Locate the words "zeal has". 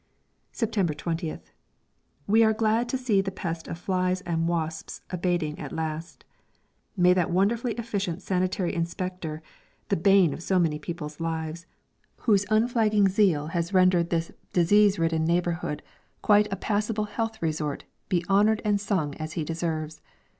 13.09-13.75